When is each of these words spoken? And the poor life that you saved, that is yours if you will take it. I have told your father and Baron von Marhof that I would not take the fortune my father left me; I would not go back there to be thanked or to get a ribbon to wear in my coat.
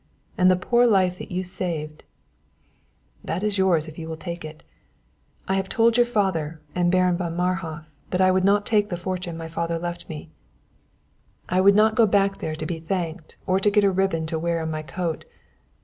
And 0.35 0.49
the 0.49 0.55
poor 0.55 0.87
life 0.87 1.19
that 1.19 1.29
you 1.29 1.43
saved, 1.43 2.03
that 3.23 3.43
is 3.43 3.59
yours 3.59 3.87
if 3.87 3.99
you 3.99 4.07
will 4.09 4.15
take 4.15 4.43
it. 4.43 4.63
I 5.47 5.53
have 5.57 5.69
told 5.69 5.95
your 5.95 6.07
father 6.07 6.59
and 6.73 6.91
Baron 6.91 7.17
von 7.17 7.37
Marhof 7.37 7.85
that 8.09 8.19
I 8.19 8.31
would 8.31 8.43
not 8.43 8.65
take 8.65 8.89
the 8.89 8.97
fortune 8.97 9.37
my 9.37 9.47
father 9.47 9.77
left 9.77 10.09
me; 10.09 10.31
I 11.49 11.61
would 11.61 11.75
not 11.75 11.93
go 11.93 12.07
back 12.07 12.39
there 12.39 12.55
to 12.55 12.65
be 12.65 12.79
thanked 12.79 13.35
or 13.45 13.59
to 13.59 13.69
get 13.69 13.83
a 13.83 13.91
ribbon 13.91 14.25
to 14.25 14.39
wear 14.39 14.63
in 14.63 14.71
my 14.71 14.81
coat. 14.81 15.25